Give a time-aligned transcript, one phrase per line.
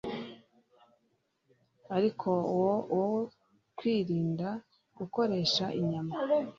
[1.95, 2.35] ari wo
[2.99, 3.07] wo
[3.77, 4.49] kwirinda
[4.97, 6.13] gukoresha inyama